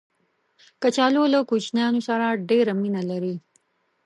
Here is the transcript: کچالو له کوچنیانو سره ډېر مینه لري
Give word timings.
کچالو 0.81 1.23
له 1.33 1.39
کوچنیانو 1.49 1.99
سره 2.07 2.25
ډېر 2.49 2.65
مینه 2.81 3.01
لري 3.09 3.35